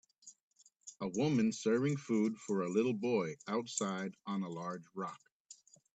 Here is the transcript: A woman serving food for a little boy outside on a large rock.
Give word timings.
A 0.99 1.07
woman 1.09 1.51
serving 1.51 1.97
food 1.97 2.35
for 2.39 2.63
a 2.63 2.71
little 2.71 2.95
boy 2.95 3.35
outside 3.47 4.17
on 4.25 4.41
a 4.41 4.49
large 4.49 4.87
rock. 4.95 5.21